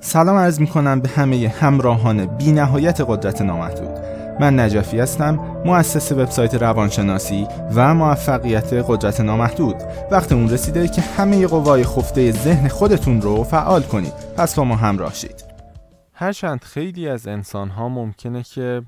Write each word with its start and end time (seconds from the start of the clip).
سلام 0.00 0.36
عرض 0.36 0.60
می 0.60 0.66
کنم 0.66 1.00
به 1.00 1.08
همه 1.08 1.48
همراهان 1.48 2.26
بی 2.26 2.52
نهایت 2.52 3.00
قدرت 3.00 3.42
نامحدود. 3.42 3.98
من 4.40 4.60
نجفی 4.60 4.98
هستم 4.98 5.62
مؤسس 5.64 6.12
وبسایت 6.12 6.54
روانشناسی 6.54 7.46
و 7.74 7.94
موفقیت 7.94 8.72
قدرت 8.72 9.20
نامحدود. 9.20 9.76
وقت 10.10 10.32
اون 10.32 10.50
رسیده 10.50 10.88
که 10.88 11.00
همه 11.00 11.46
قوای 11.46 11.84
خفته 11.84 12.32
ذهن 12.32 12.68
خودتون 12.68 13.22
رو 13.22 13.44
فعال 13.44 13.82
کنید. 13.82 14.12
پس 14.36 14.54
با 14.54 14.64
ما 14.64 14.76
همراه 14.76 15.14
شید. 15.14 15.44
هرچند 16.12 16.64
خیلی 16.64 17.08
از 17.08 17.26
انسان 17.26 17.68
ها 17.68 17.88
ممکنه 17.88 18.42
که 18.42 18.82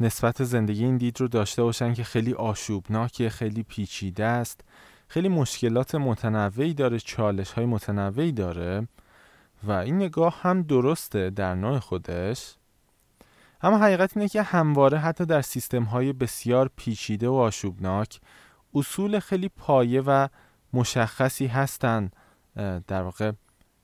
نسبت 0.00 0.44
زندگی 0.44 0.84
این 0.84 0.96
دید 0.96 1.20
رو 1.20 1.28
داشته 1.28 1.62
باشن 1.62 1.94
که 1.94 2.04
خیلی 2.04 2.32
آشوبناکه 2.32 3.28
خیلی 3.28 3.62
پیچیده 3.62 4.24
است 4.24 4.60
خیلی 5.08 5.28
مشکلات 5.28 5.94
متنوعی 5.94 6.74
داره 6.74 6.98
چالش 6.98 7.52
های 7.52 7.66
متنوعی 7.66 8.32
داره. 8.32 8.86
و 9.64 9.72
این 9.72 9.96
نگاه 9.96 10.42
هم 10.42 10.62
درسته 10.62 11.30
در 11.30 11.54
نوع 11.54 11.78
خودش 11.78 12.54
اما 13.62 13.78
حقیقت 13.78 14.16
اینه 14.16 14.28
که 14.28 14.42
همواره 14.42 14.98
حتی 14.98 15.26
در 15.26 15.42
سیستم 15.42 15.82
های 15.82 16.12
بسیار 16.12 16.70
پیچیده 16.76 17.28
و 17.28 17.32
آشوبناک 17.32 18.20
اصول 18.74 19.18
خیلی 19.18 19.48
پایه 19.48 20.00
و 20.00 20.28
مشخصی 20.72 21.46
هستند 21.46 22.16
در 22.86 23.02
واقع 23.02 23.32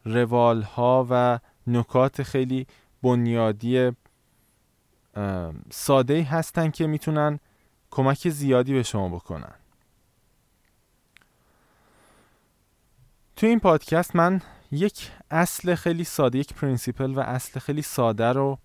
روال 0.05 0.63
ها 0.63 1.07
و 1.11 1.39
نکات 1.67 2.23
خیلی 2.23 2.67
بنیادی 3.03 3.93
ساده 5.71 6.23
هستن 6.23 6.71
که 6.71 6.87
می‌تونن 6.87 7.39
کمک 7.91 8.29
زیادی 8.29 8.73
به 8.73 8.83
شما 8.83 9.09
بکنن. 9.09 9.55
تو 13.37 13.47
این 13.47 13.61
پادکست 13.61 14.17
من 14.17 14.43
یک 14.73 15.11
اصل 15.31 15.75
خیلی 15.75 16.05
ساده 16.05 16.39
یک 16.39 16.55
principle 16.55 17.15
و 17.15 17.21
اصل 17.21 17.61
خیلی 17.61 17.83
ساده 17.83 18.33
رو 18.33 18.59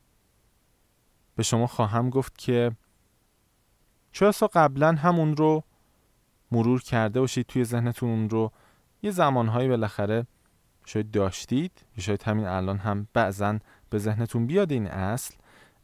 به 1.35 1.43
شما 1.43 1.67
خواهم 1.67 2.09
گفت 2.09 2.37
که 2.37 2.71
چه 4.11 4.31
قبلا 4.31 4.91
همون 4.91 5.37
رو 5.37 5.63
مرور 6.51 6.81
کرده 6.81 7.19
باشید 7.19 7.45
توی 7.45 7.63
ذهنتون؟ 7.63 8.09
اون 8.09 8.29
رو 8.29 8.51
یه 9.03 9.11
زمانهایی 9.11 9.69
بالاخره 9.69 10.25
شاید 10.85 11.11
داشتید 11.11 11.71
یا 11.97 12.03
شاید 12.03 12.23
همین 12.23 12.45
الان 12.45 12.77
هم 12.77 13.07
بعضا 13.13 13.59
به 13.89 13.97
ذهنتون 13.97 14.47
بیاد 14.47 14.71
این 14.71 14.87
اصل. 14.87 15.35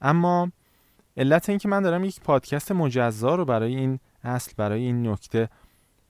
اما 0.02 0.52
علت 1.18 1.50
این 1.50 1.58
که 1.58 1.68
من 1.68 1.82
دارم 1.82 2.04
یک 2.04 2.22
پادکست 2.22 2.72
مجزا 2.72 3.36
رو 3.36 3.46
برای 3.46 3.76
این 3.76 4.00
اصل 4.24 4.52
برای 4.58 4.84
این 4.84 5.08
نکته 5.08 5.50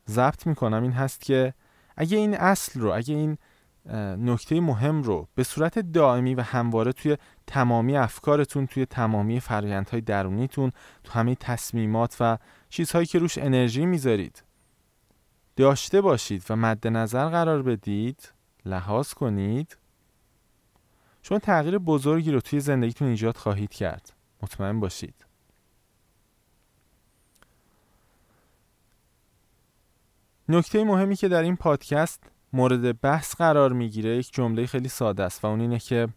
ضبط 0.09 0.47
می‌کنم 0.47 0.83
این 0.83 0.91
هست 0.91 1.21
که 1.21 1.53
اگه 1.97 2.17
این 2.17 2.37
اصل 2.37 2.79
رو 2.79 2.93
اگه 2.93 3.15
این 3.15 3.37
نکته 3.95 4.59
مهم 4.59 5.03
رو 5.03 5.27
به 5.35 5.43
صورت 5.43 5.79
دائمی 5.79 6.35
و 6.35 6.41
همواره 6.41 6.91
توی 6.91 7.17
تمامی 7.47 7.97
افکارتون 7.97 8.67
توی 8.67 8.85
تمامی 8.85 9.39
فرایندهای 9.39 10.01
درونیتون 10.01 10.71
تو 11.03 11.11
همه 11.11 11.35
تصمیمات 11.35 12.17
و 12.19 12.37
چیزهایی 12.69 13.05
که 13.05 13.19
روش 13.19 13.37
انرژی 13.37 13.85
می‌ذارید. 13.85 14.43
داشته 15.55 16.01
باشید 16.01 16.43
و 16.49 16.55
مد 16.55 16.87
نظر 16.87 17.29
قرار 17.29 17.61
بدید 17.61 18.31
لحاظ 18.65 19.13
کنید. 19.13 19.77
شما 21.21 21.39
تغییر 21.39 21.77
بزرگی 21.77 22.31
رو 22.31 22.41
توی 22.41 22.59
زندگیتون 22.59 23.07
ایجاد 23.07 23.37
خواهید 23.37 23.73
کرد. 23.73 24.13
مطمئن 24.41 24.79
باشید. 24.79 25.25
نکته 30.49 30.83
مهمی 30.83 31.15
که 31.15 31.27
در 31.27 31.43
این 31.43 31.55
پادکست 31.55 32.23
مورد 32.53 33.01
بحث 33.01 33.35
قرار 33.35 33.73
می‌گیره 33.73 34.17
یک 34.17 34.33
جمله 34.33 34.65
خیلی 34.65 34.89
ساده 34.89 35.23
است 35.23 35.43
و 35.43 35.47
اون 35.47 35.61
اینه 35.61 35.79
که 35.79 36.07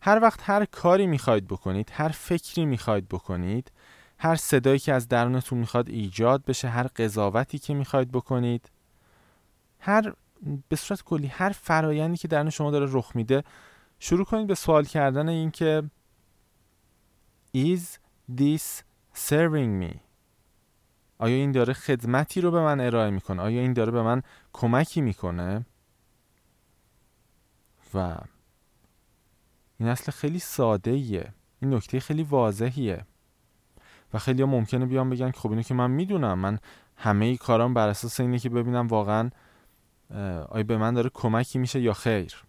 هر 0.00 0.18
وقت 0.22 0.40
هر 0.42 0.64
کاری 0.64 1.06
می‌خواید 1.06 1.46
بکنید 1.46 1.90
هر 1.92 2.08
فکری 2.08 2.66
می‌خواید 2.66 3.08
بکنید 3.08 3.72
هر 4.18 4.36
صدایی 4.36 4.78
که 4.78 4.92
از 4.92 5.08
درونتون 5.08 5.58
می‌خواد 5.58 5.88
ایجاد 5.88 6.44
بشه 6.44 6.68
هر 6.68 6.86
قضاوتی 6.86 7.58
که 7.58 7.74
می‌خواید 7.74 8.12
بکنید 8.12 8.70
هر 9.80 10.12
به 10.68 10.76
صورت 10.76 11.02
کلی 11.02 11.26
هر 11.26 11.50
فرایندی 11.50 12.16
که 12.16 12.28
درون 12.28 12.50
شما 12.50 12.70
داره 12.70 12.86
رخ 12.90 13.16
میده 13.16 13.44
شروع 13.98 14.24
کنید 14.24 14.46
به 14.46 14.54
سوال 14.54 14.84
کردن 14.84 15.28
این 15.28 15.50
که 15.50 15.82
Is 17.56 17.98
this 18.40 18.82
serving 19.14 19.82
me? 19.82 20.07
آیا 21.18 21.36
این 21.36 21.52
داره 21.52 21.72
خدمتی 21.72 22.40
رو 22.40 22.50
به 22.50 22.60
من 22.60 22.80
ارائه 22.80 23.10
می‌کنه؟ 23.10 23.42
آیا 23.42 23.60
این 23.60 23.72
داره 23.72 23.92
به 23.92 24.02
من 24.02 24.22
کمکی 24.52 25.00
می‌کنه؟ 25.00 25.66
و 27.94 28.16
این 29.78 29.88
اصل 29.88 30.12
خیلی 30.12 30.38
ساده 30.38 30.90
ایه 30.90 31.32
این 31.60 31.74
نکته 31.74 32.00
خیلی 32.00 32.22
واضحیه. 32.22 33.04
و 34.14 34.18
خیلی 34.18 34.42
ها 34.42 34.48
ممکنه 34.48 34.86
بیان 34.86 35.10
بگن 35.10 35.30
خب 35.30 35.50
اینو 35.50 35.62
که 35.62 35.74
من 35.74 35.90
می‌دونم. 35.90 36.38
من 36.38 36.58
همه 36.96 37.24
ای 37.24 37.36
کارام 37.36 37.74
بر 37.74 37.88
اساس 37.88 38.20
اینه 38.20 38.38
که 38.38 38.48
ببینم 38.48 38.86
واقعا 38.86 39.30
آیا 40.48 40.64
به 40.64 40.76
من 40.76 40.94
داره 40.94 41.10
کمکی 41.14 41.58
میشه 41.58 41.80
یا 41.80 41.92
خیر. 41.92 42.44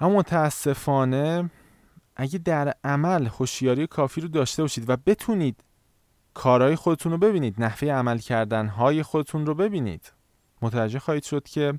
اما 0.00 0.16
متاسفانه 0.16 1.50
اگه 2.16 2.38
در 2.38 2.74
عمل 2.84 3.26
هوشیاری 3.26 3.86
کافی 3.86 4.20
رو 4.20 4.28
داشته 4.28 4.62
باشید 4.62 4.90
و 4.90 4.96
بتونید 5.06 5.64
کارهای 6.34 6.76
خودتون 6.76 7.12
رو 7.12 7.18
ببینید 7.18 7.54
نحوه 7.58 7.88
عمل 7.88 8.18
کردن 8.18 8.66
های 8.66 9.02
خودتون 9.02 9.46
رو 9.46 9.54
ببینید. 9.54 10.12
متوجه 10.62 10.98
خواهید 10.98 11.22
شد 11.22 11.44
که 11.44 11.78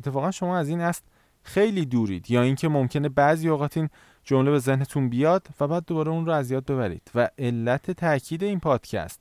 اتفاقا 0.00 0.30
شما 0.30 0.56
از 0.56 0.68
این 0.68 0.80
است 0.80 1.04
خیلی 1.42 1.86
دورید 1.86 2.30
یا 2.30 2.42
اینکه 2.42 2.68
ممکنه 2.68 3.08
بعضی 3.08 3.48
اوقات 3.48 3.76
این 3.76 3.88
جمله 4.24 4.50
به 4.50 4.58
ذهنتون 4.58 5.08
بیاد 5.08 5.46
و 5.60 5.68
بعد 5.68 5.84
دوباره 5.86 6.10
اون 6.10 6.26
رو 6.26 6.32
از 6.32 6.50
یاد 6.50 6.64
ببرید. 6.64 7.10
و 7.14 7.28
علت 7.38 7.90
تاکید 7.90 8.42
این 8.44 8.60
پادکست 8.60 9.20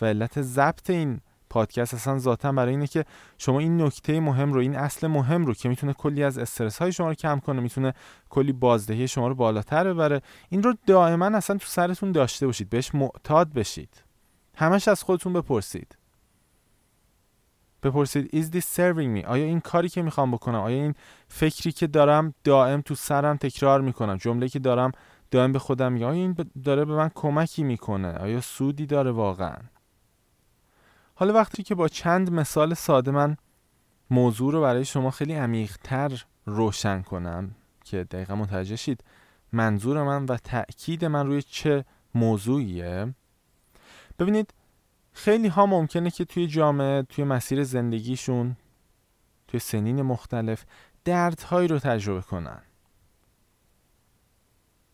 و 0.00 0.06
علت 0.06 0.42
ضبط 0.42 0.90
این 0.90 1.20
پادکست 1.50 1.94
اصلا 1.94 2.18
ذاتا 2.18 2.52
برای 2.52 2.70
اینه 2.70 2.86
که 2.86 3.04
شما 3.38 3.58
این 3.58 3.82
نکته 3.82 4.20
مهم 4.20 4.52
رو 4.52 4.60
این 4.60 4.76
اصل 4.76 5.06
مهم 5.06 5.46
رو 5.46 5.54
که 5.54 5.68
می‌تونه 5.68 5.92
کلی 5.92 6.24
از 6.24 6.38
استرس 6.38 6.78
های 6.78 6.92
شما 6.92 7.08
رو 7.08 7.14
کم 7.14 7.40
کنه 7.40 7.60
می‌تونه 7.60 7.94
کلی 8.30 8.52
بازدهی 8.52 9.08
شما 9.08 9.28
رو 9.28 9.34
بالاتر 9.34 9.92
ببره 9.92 10.22
این 10.48 10.62
رو 10.62 10.74
دائما 10.86 11.26
اصلا 11.26 11.56
تو 11.56 11.66
سرتون 11.66 12.12
داشته 12.12 12.46
باشید 12.46 12.70
بهش 12.70 12.94
معتاد 12.94 13.52
بشید. 13.52 14.02
همش 14.56 14.88
از 14.88 15.02
خودتون 15.02 15.32
بپرسید. 15.32 15.96
بپرسید 17.82 18.26
is 18.26 18.54
this 18.54 18.76
serving 18.76 19.22
me? 19.22 19.24
آیا 19.24 19.44
این 19.44 19.60
کاری 19.60 19.88
که 19.88 20.02
می‌خوام 20.02 20.30
بکنم 20.30 20.58
آیا 20.58 20.82
این 20.82 20.94
فکری 21.28 21.72
که 21.72 21.86
دارم 21.86 22.34
دائم 22.44 22.80
تو 22.80 22.94
سرم 22.94 23.36
تکرار 23.36 23.80
می‌کنم 23.80 24.16
جمله 24.16 24.48
که 24.48 24.58
دارم 24.58 24.92
دائم 25.30 25.52
به 25.52 25.58
خودم 25.58 25.92
میگم 25.92 26.06
آیا 26.06 26.22
این 26.22 26.36
داره 26.64 26.84
به 26.84 26.94
من 26.94 27.10
کمکی 27.14 27.62
می‌کنه؟ 27.62 28.12
آیا 28.12 28.40
سودی 28.40 28.86
داره 28.86 29.10
واقعا؟ 29.10 29.56
حالا 31.14 31.32
وقتی 31.32 31.62
که 31.62 31.74
با 31.74 31.88
چند 31.88 32.32
مثال 32.32 32.74
ساده 32.74 33.10
من 33.10 33.36
موضوع 34.10 34.52
رو 34.52 34.60
برای 34.60 34.84
شما 34.84 35.10
خیلی 35.10 35.34
عمیقتر 35.34 36.24
روشن 36.46 37.02
کنم 37.02 37.54
که 37.84 38.04
دقیقا 38.04 38.34
متوجه 38.34 38.76
شید 38.76 39.04
منظور 39.52 40.02
من 40.02 40.24
و 40.24 40.36
تأکید 40.36 41.04
من 41.04 41.26
روی 41.26 41.42
چه 41.42 41.84
موضوعیه. 42.14 43.14
ببینید 44.18 44.54
خیلی 45.12 45.48
ها 45.48 45.66
ممکنه 45.66 46.10
که 46.10 46.24
توی 46.24 46.46
جامعه 46.46 47.02
توی 47.02 47.24
مسیر 47.24 47.64
زندگیشون 47.64 48.56
توی 49.48 49.60
سنین 49.60 50.02
مختلف 50.02 50.64
دردهایی 51.04 51.68
رو 51.68 51.78
تجربه 51.78 52.20
کنن. 52.20 52.62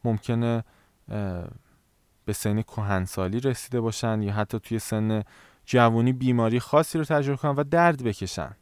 ممکنه 0.05 0.65
به 2.25 2.33
سن 2.33 2.63
کهنسالی 2.63 3.41
رسیده 3.41 3.81
باشن 3.81 4.23
یا 4.23 4.33
حتی 4.33 4.59
توی 4.59 4.79
سن 4.79 5.23
جوانی 5.65 6.13
بیماری 6.13 6.61
خاصی 6.61 6.99
رو 6.99 7.05
تجربه 7.05 7.37
کنن 7.37 7.55
و 7.55 7.65
درد 7.65 8.03
بکشن. 8.03 8.57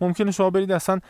ممکنه 0.00 0.30
شما 0.30 0.50
برید 0.50 0.72
اصلا 0.72 1.00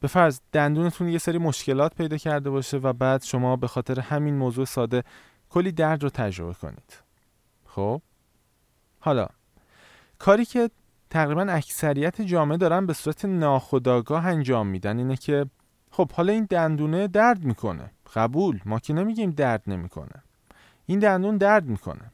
به 0.00 0.08
فرض 0.08 0.40
دندونتون 0.52 1.08
یه 1.08 1.18
سری 1.18 1.38
مشکلات 1.38 1.94
پیدا 1.94 2.16
کرده 2.16 2.50
باشه 2.50 2.76
و 2.76 2.92
بعد 2.92 3.22
شما 3.22 3.56
به 3.56 3.68
خاطر 3.68 4.00
همین 4.00 4.34
موضوع 4.34 4.64
ساده 4.64 5.04
کلی 5.48 5.72
درد 5.72 6.02
رو 6.02 6.08
تجربه 6.08 6.54
کنید. 6.54 6.98
خب. 7.74 8.02
حالا 9.00 9.26
کاری 10.18 10.44
که 10.44 10.70
تقریبا 11.10 11.42
اکثریت 11.42 12.20
جامعه 12.20 12.58
دارن 12.58 12.86
به 12.86 12.92
صورت 12.92 13.24
ناخودآگاه 13.24 14.26
انجام 14.26 14.66
میدن 14.66 14.98
اینه 14.98 15.16
که 15.16 15.46
خب 15.90 16.12
حالا 16.12 16.32
این 16.32 16.46
دندونه 16.50 17.08
درد 17.08 17.44
می‌کنه. 17.44 17.90
قبول. 18.14 18.60
ما 18.64 18.78
که 18.78 18.92
نمیگیم 18.92 19.30
درد 19.30 19.62
نمی‌کنه. 19.66 20.22
این 20.86 20.98
دندون 20.98 21.36
درد 21.36 21.64
می‌کنه. 21.66 22.12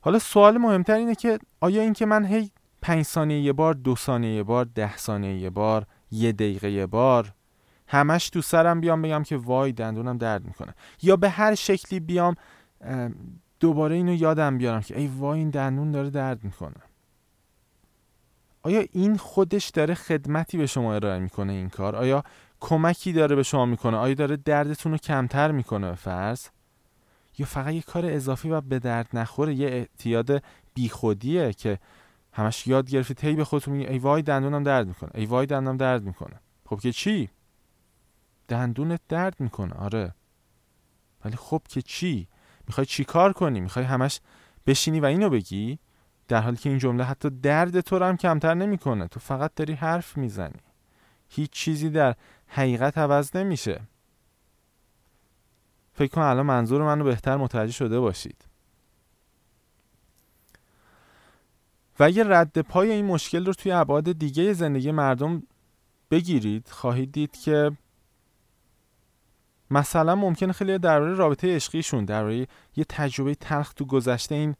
حالا 0.00 0.18
سوال 0.18 0.58
مهمتر 0.58 0.94
اینه 0.94 1.14
که 1.14 1.38
آیا 1.60 1.82
این 1.82 1.92
که 1.92 2.06
من 2.06 2.24
هی 2.24 2.50
پنج 2.82 3.02
ثانیه 3.02 3.40
یه 3.40 3.52
بار 3.52 3.74
دو 3.74 3.96
ثانیه 3.96 4.34
یه 4.34 4.42
بار 4.42 4.64
ده 4.64 4.96
ثانیه 4.96 5.38
یه 5.38 5.50
بار 5.50 5.86
یه 6.10 6.32
دقیقه 6.32 6.70
یه 6.70 6.86
بار 6.86 7.32
همش 7.86 8.30
تو 8.30 8.42
سرم 8.42 8.80
بیام 8.80 9.02
بگم 9.02 9.22
که 9.22 9.36
وای 9.36 9.72
دندونم 9.72 10.18
درد 10.18 10.44
می‌کنه. 10.44 10.74
یا 11.02 11.16
به 11.16 11.30
هر 11.30 11.54
شکلی 11.54 12.00
بیام 12.00 12.34
دوباره 13.60 13.94
اینو 13.94 14.14
یادم 14.14 14.58
بیارم 14.58 14.80
که 14.80 14.98
ای 14.98 15.06
وای 15.06 15.38
این 15.38 15.50
دندون 15.50 15.90
داره 15.90 16.10
درد 16.10 16.44
می‌کنه. 16.44 16.74
آیا 18.62 18.84
این 18.92 19.16
خودش 19.16 19.68
داره 19.68 19.94
خدمتی 19.94 20.58
به 20.58 20.66
شما 20.66 20.94
ارائه 20.94 21.18
می‌کنه 21.18 21.52
این 21.52 21.68
کار؟ 21.68 21.96
آیا 21.96 22.24
کمکی 22.60 23.12
داره 23.12 23.36
به 23.36 23.42
شما 23.42 23.66
می‌کنه؟ 23.66 23.96
آیا 23.96 24.14
داره 24.14 24.36
دردتون 24.36 24.92
رو 24.92 24.98
کمتر 24.98 25.50
می‌کنه 25.50 25.88
به 25.88 25.94
فرض؟ 25.96 26.46
یا 27.38 27.46
فقط 27.46 27.74
یه 27.74 27.82
کار 27.82 28.06
اضافی 28.06 28.50
و 28.50 28.60
به 28.60 28.78
درد 28.78 29.08
نخوره 29.12 29.54
یه 29.54 29.68
اعتیاد 29.68 30.42
بیخودیه 30.74 31.52
که 31.52 31.78
همش 32.32 32.66
یاد 32.66 32.90
گرفتید 32.90 33.24
هی 33.24 33.34
به 33.34 33.44
خودتون 33.44 33.74
میگی 33.74 33.86
ای 33.86 33.98
وای 33.98 34.22
دندونم 34.22 34.62
درد 34.62 34.86
می‌کنه. 34.86 35.10
ای 35.14 35.26
وای 35.26 35.46
دندونم 35.46 35.76
درد 35.76 36.02
می‌کنه. 36.02 36.40
خب 36.66 36.80
که 36.80 36.92
چی؟ 36.92 37.30
دندونت 38.48 39.00
درد 39.08 39.40
می‌کنه 39.40 39.74
آره. 39.74 40.14
ولی 41.24 41.36
خب 41.36 41.62
که 41.68 41.82
چی؟ 41.82 42.28
می‌خوای 42.68 42.86
چی 42.86 43.04
کار 43.04 43.32
کنی؟ 43.32 43.60
می‌خوای 43.60 43.84
همش 43.84 44.20
بشینی 44.66 45.00
و 45.00 45.04
اینو 45.04 45.30
بگی؟ 45.30 45.78
در 46.28 46.40
حالی 46.40 46.56
که 46.56 46.68
این 46.68 46.78
جمله 46.78 47.04
حتی 47.04 47.30
درد 47.30 47.80
تو 47.80 47.98
رو 47.98 48.06
هم 48.06 48.16
کمتر 48.16 48.54
نمی‌کنه. 48.54 49.08
تو 49.08 49.20
فقط 49.20 49.54
داری 49.54 49.72
حرف 49.72 50.16
می‌زنی. 50.16 50.60
هیچ 51.28 51.50
چیزی 51.50 51.90
در 51.90 52.14
حقیقت 52.46 52.98
عوض 52.98 53.36
نمیشه. 53.36 53.80
فکر 55.92 56.10
کنم 56.14 56.24
الان 56.24 56.46
منظور 56.46 56.82
منو 56.82 57.04
بهتر 57.04 57.36
متوجه 57.36 57.72
شده 57.72 58.00
باشید. 58.00 58.44
و 62.00 62.04
اگه 62.04 62.24
رد 62.24 62.60
پای 62.60 62.90
این 62.90 63.04
مشکل 63.04 63.46
رو 63.46 63.52
توی 63.52 63.72
ابعاد 63.72 64.12
دیگه 64.12 64.52
زندگی 64.52 64.92
مردم 64.92 65.42
بگیرید 66.10 66.68
خواهید 66.68 67.12
دید 67.12 67.36
که 67.36 67.72
مثلا 69.70 70.14
ممکنه 70.14 70.52
خیلی 70.52 70.78
درباره 70.78 71.14
رابطه 71.14 71.56
عشقیشون 71.56 72.04
درباره 72.04 72.46
یه 72.76 72.84
تجربه 72.88 73.34
تلخ 73.34 73.72
تو 73.72 73.84
گذشته 73.84 74.34
این 74.34 74.54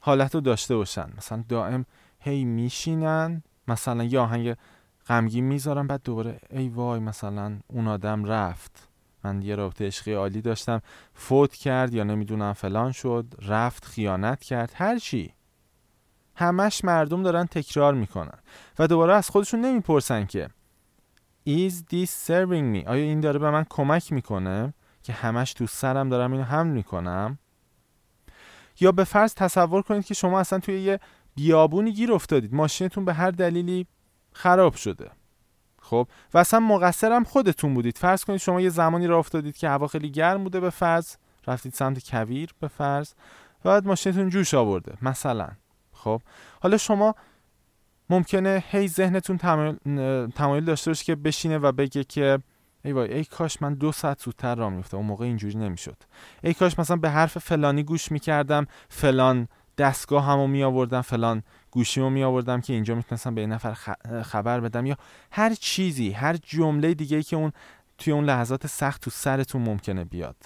حالت 0.00 0.34
رو 0.34 0.40
داشته 0.40 0.76
باشن. 0.76 1.12
مثلا 1.16 1.44
دائم 1.48 1.86
هی 2.20 2.44
میشینن 2.44 3.42
مثلا 3.68 4.04
یه 4.04 4.20
آهنگ 4.20 4.56
غمگین 5.08 5.44
می‌ذارن 5.44 5.86
بعد 5.86 6.00
دوباره 6.04 6.40
ای 6.50 6.68
وای 6.68 7.00
مثلا 7.00 7.58
اون 7.68 7.88
آدم 7.88 8.24
رفت. 8.24 8.88
من 9.24 9.42
یه 9.42 9.54
رابطه 9.54 9.86
عشقی 9.86 10.12
عالی 10.12 10.40
داشتم. 10.40 10.80
فوت 11.14 11.54
کرد 11.54 11.94
یا 11.94 12.04
نمی‌دونم 12.04 12.52
فلان 12.52 12.92
شد 12.92 13.34
رفت 13.42 13.84
خیانت 13.84 14.42
کرد 14.42 14.72
هر 14.74 14.98
چی. 14.98 15.32
همش 16.34 16.84
مردم 16.84 17.22
دارن 17.22 17.46
تکرار 17.46 17.94
می‌کنن 17.94 18.38
و 18.78 18.86
دوباره 18.86 19.14
از 19.14 19.30
خودشون 19.30 19.60
نمی‌پرسن 19.60 20.26
که 20.26 20.48
Is 21.48 21.72
this 21.72 22.10
serving 22.28 22.74
me? 22.74 22.86
آیا 22.86 23.04
این 23.04 23.20
داره 23.20 23.38
به 23.38 23.50
من 23.50 23.66
کمک 23.70 24.12
می‌کنه 24.12 24.74
که 25.02 25.12
همش 25.12 25.52
تو 25.52 25.66
سرم 25.66 26.08
دارم 26.08 26.32
اینو 26.32 26.44
حمل 26.44 26.70
می‌کنم؟ 26.70 27.38
یا 28.80 28.92
به 28.92 29.04
فرض 29.04 29.34
تصور 29.34 29.82
کنید 29.82 30.04
که 30.04 30.14
شما 30.14 30.40
اصلا 30.40 30.58
توی 30.58 30.80
یه 30.80 31.00
بیابونی 31.34 31.92
گیر 31.92 32.12
افتادید. 32.12 32.54
ماشینتون 32.54 33.04
به 33.04 33.12
هر 33.14 33.30
دلیلی 33.30 33.86
خراب 34.32 34.74
شده. 34.74 35.10
خب؟ 35.80 36.08
و 36.34 36.38
اصلا 36.38 36.60
مقصرم 36.60 37.24
خودتون 37.24 37.74
بودید. 37.74 37.98
فرض 37.98 38.24
کنید 38.24 38.40
شما 38.40 38.60
یه 38.60 38.68
زمانی 38.68 39.06
را 39.06 39.18
افتادید 39.18 39.56
که 39.56 39.68
هوا 39.68 39.86
خیلی 39.86 40.10
گرم 40.10 40.44
بوده 40.44 40.60
به 40.60 40.70
فرض. 40.70 41.14
رفتید 41.46 41.74
سمت 41.74 42.10
کویر 42.10 42.50
به 42.60 42.68
فرض. 42.68 43.12
و 43.64 43.68
بعد 43.68 43.86
ماشینتون 43.86 44.28
جوش 44.28 44.54
آورده. 44.54 44.94
مثلا. 45.02 45.48
خب؟ 45.92 46.22
حالا 46.60 46.76
شما 46.76 47.14
ممکنه 48.12 48.64
هی 48.70 48.88
ذهنتون 48.88 49.36
تمایل 50.28 50.64
داشته 50.64 50.90
باشه 50.90 51.04
که 51.04 51.14
بشینه 51.14 51.58
و 51.58 51.72
بگه 51.72 52.04
که 52.04 52.38
ای 52.84 52.92
وای 52.92 53.14
ای 53.14 53.24
کاش 53.24 53.62
من 53.62 53.74
دو 53.74 53.92
ساعت 53.92 54.22
زودتر 54.22 54.54
راه 54.54 54.70
میفته 54.70 54.96
اون 54.96 55.06
موقع 55.06 55.24
اینجوری 55.24 55.58
نمی‌شد. 55.58 55.96
ای 56.42 56.54
کاش 56.54 56.78
مثلا 56.78 56.96
به 56.96 57.10
حرف 57.10 57.38
فلانی 57.38 57.82
گوش 57.82 58.12
می‌کردم 58.12 58.66
فلان 58.88 59.48
دستگاه 59.78 60.24
همو 60.24 60.46
می 60.46 60.62
آوردم 60.62 61.00
فلان 61.00 61.42
گوشیمو 61.70 62.10
می 62.10 62.24
آوردم 62.24 62.60
که 62.60 62.72
اینجا 62.72 62.94
می‌تونستم 62.94 63.34
به 63.34 63.40
این 63.40 63.52
نفر 63.52 63.74
خبر 64.22 64.60
بدم. 64.60 64.86
یا 64.86 64.96
هر 65.30 65.54
چیزی 65.54 66.10
هر 66.10 66.36
جمله 66.36 66.94
دیگه 66.94 67.22
که 67.22 67.36
اون 67.36 67.52
توی 67.98 68.12
اون 68.12 68.24
لحظات 68.24 68.66
سخت 68.66 69.02
تو 69.02 69.10
سرتون 69.10 69.62
ممکنه 69.62 70.04
بیاد. 70.04 70.36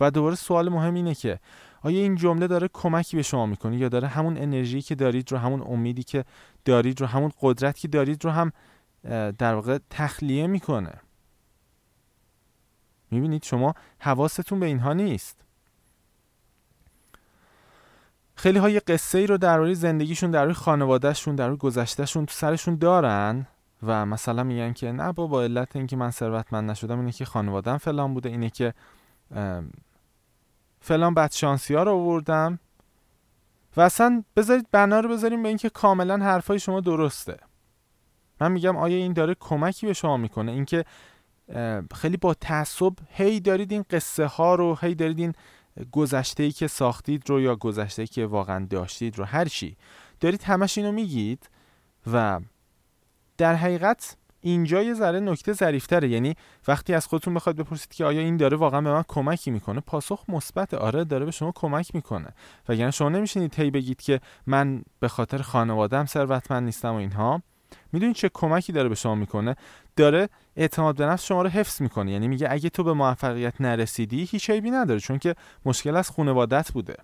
و 0.00 0.10
دوباره 0.10 0.34
سوال 0.34 0.68
مهم 0.68 0.94
اینه 0.94 1.14
که 1.14 1.38
آیا 1.82 1.98
این 1.98 2.14
جمله 2.14 2.46
داره 2.46 2.68
کمکی 2.72 3.16
به 3.16 3.22
شما 3.22 3.46
می‌کنه 3.46 3.76
یا 3.76 3.88
داره 3.88 4.08
همون 4.08 4.38
انرژی 4.38 4.82
که 4.82 4.94
دارید 4.94 5.32
رو 5.32 5.38
همون 5.38 5.62
امیدی 5.62 6.02
که 6.02 6.24
دارید 6.64 7.00
رو 7.00 7.06
همون 7.06 7.32
قدرت 7.40 7.78
که 7.78 7.88
دارید 7.88 8.24
رو 8.24 8.30
هم 8.30 8.52
در 9.38 9.54
واقع 9.54 9.78
تخلیه 9.90 10.46
می‌کنه؟ 10.46 10.92
می‌بینید 13.10 13.42
شما 13.42 13.74
حواستون 13.98 14.60
به 14.60 14.66
اینها 14.66 14.92
نیست. 14.92 15.44
خیلی 18.34 18.58
های 18.58 18.80
قصه 18.80 19.18
ای 19.18 19.26
رو 19.26 19.38
درباره 19.38 19.74
زندگیشون 19.74 20.30
درباره 20.30 20.52
خانوادهشون 20.52 21.34
درباره 21.34 21.56
گذشتهشون 21.56 22.26
تو 22.26 22.32
سرشون 22.32 22.76
دارن 22.76 23.46
و 23.82 24.06
مثلا 24.06 24.44
میگن 24.44 24.72
که 24.72 24.92
نه 24.92 25.12
با 25.12 25.42
علت 25.42 25.76
اینکه 25.76 25.96
من 25.96 26.10
ثروتمند 26.10 26.70
نشدم 26.70 26.98
اینه 26.98 27.12
که 27.12 27.24
خانوادم 27.24 27.76
فلان 27.76 28.14
بوده 28.14 28.28
اینه 28.28 28.50
که 28.50 28.74
فلان 30.90 31.14
بدشانسی 31.14 31.74
ها 31.74 31.82
رو 31.82 31.92
آوردم. 31.92 32.58
و 33.76 33.80
اصلا 33.80 34.24
بذارید 34.36 34.66
بنا 34.70 35.00
رو 35.00 35.08
بذاریم 35.08 35.42
به 35.42 35.48
اینکه 35.48 35.70
کاملا 35.70 36.16
حرفای 36.16 36.58
شما 36.58 36.80
درسته. 36.80 37.36
من 38.40 38.52
میگم 38.52 38.76
آیا 38.76 38.96
این 38.96 39.12
داره 39.12 39.36
کمکی 39.40 39.86
به 39.86 39.92
شما 39.92 40.16
می‌کنه؟ 40.16 40.52
اینکه 40.52 40.84
خیلی 41.94 42.16
با 42.16 42.34
تعصب 42.34 42.92
هی 43.08 43.40
دارید 43.40 43.72
این 43.72 43.84
قصه 43.90 44.26
ها 44.26 44.54
رو 44.54 44.78
هی 44.80 44.94
دارید 44.94 45.18
این 45.18 45.34
گذشته 45.92 46.42
ای 46.42 46.52
که 46.52 46.66
ساختید 46.66 47.30
رو 47.30 47.40
یا 47.40 47.56
گذشته 47.56 48.02
ای 48.02 48.06
که 48.08 48.26
واقعا 48.26 48.66
داشتید 48.70 49.18
رو 49.18 49.24
هر 49.24 49.44
چی. 49.44 49.76
دارید 50.20 50.42
همش 50.42 50.78
اینو 50.78 50.92
میگید 50.92 51.50
و 52.12 52.40
در 53.36 53.54
حقیقت 53.54 54.16
اینجا 54.40 54.82
یه 54.82 54.94
ذره 54.94 55.20
نکته 55.20 55.52
ظریفتره. 55.52 56.08
یعنی 56.08 56.34
وقتی 56.68 56.94
از 56.94 57.06
خودتون 57.06 57.34
بخواد 57.34 57.56
بپرسید 57.56 57.94
که 57.94 58.04
آیا 58.04 58.20
این 58.20 58.36
داره 58.36 58.56
واقعا 58.56 58.80
به 58.80 58.92
من 58.92 59.04
کمکی 59.08 59.50
می‌کنه 59.50 59.80
پاسخ 59.80 60.24
مثبت 60.28 60.74
آره 60.74 61.04
داره 61.04 61.24
به 61.24 61.30
شما 61.30 61.52
کمک 61.54 61.94
می‌کنه. 61.94 62.28
وگرنه 62.68 62.90
شما 62.90 63.08
نمیشینید 63.08 63.54
هی 63.54 63.70
بگید 63.70 64.02
که 64.02 64.20
من 64.46 64.82
به 65.00 65.08
خاطر 65.08 65.38
خانوادم 65.38 66.06
ثروتمند 66.06 66.62
نیستم 66.62 66.92
و 66.92 66.96
اینها. 66.96 67.42
می‌دونید 67.92 68.16
چه 68.16 68.30
کمکی 68.34 68.72
داره 68.72 68.88
به 68.88 68.94
شما 68.94 69.14
می‌کنه؟ 69.14 69.56
داره 69.96 70.28
اعتماد 70.56 70.96
به 70.96 71.06
نفس 71.06 71.24
شما 71.24 71.42
رو 71.42 71.48
حفظ 71.48 71.82
می‌کنه. 71.82 72.12
یعنی 72.12 72.28
میگه 72.28 72.46
اگه 72.50 72.70
تو 72.70 72.84
به 72.84 72.92
موفقیت 72.92 73.60
نرسیدی 73.60 74.24
هیچ 74.24 74.50
عیبی 74.50 74.70
نداره 74.70 75.00
چون 75.00 75.18
که 75.18 75.34
مشکل 75.64 75.96
از 75.96 76.10
خانوادت 76.10 76.72
بوده. 76.72 76.96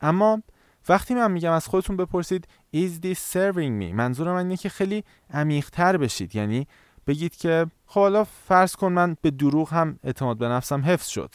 اما 0.00 0.42
وقتی 0.88 1.14
من 1.14 1.30
میگم 1.32 1.52
از 1.52 1.66
خودتون 1.66 1.96
بپرسید 1.96 2.48
is 2.76 3.04
this 3.04 3.18
serving 3.32 3.80
me? 3.80 3.92
منظور 3.94 4.32
من 4.32 4.38
اینه 4.38 4.56
که 4.56 4.68
خیلی 4.68 5.04
عمیقتر 5.30 5.96
بشید. 5.96 6.36
یعنی 6.36 6.66
بگید 7.06 7.36
که 7.36 7.66
خب 7.86 8.00
حالا 8.00 8.24
فرض 8.24 8.76
کن 8.76 8.92
من 8.92 9.16
به 9.22 9.30
دروغ 9.30 9.72
هم 9.72 9.98
اعتماد 10.04 10.38
به 10.38 10.48
نفسم 10.48 10.84
حفظ 10.84 11.08
شد. 11.08 11.34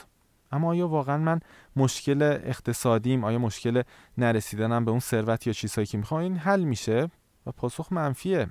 اما 0.52 0.70
آیا 0.70 0.88
واقعا 0.88 1.18
من 1.18 1.40
مشکل 1.76 2.22
اقتصادیم 2.22 3.24
آیا 3.24 3.40
مشکل 3.40 3.82
نرسیدنم 4.18 4.86
به 4.86 4.92
اون 4.92 5.00
ثروت 5.00 5.48
یا 5.48 5.54
چیزهایی 5.54 5.86
که 5.86 5.98
می‌خوام؟ 5.98 6.22
این 6.22 6.38
حل 6.38 6.64
میشه 6.64 7.10
و 7.46 7.52
پاسخ 7.52 7.88
منفیه. 7.92 8.48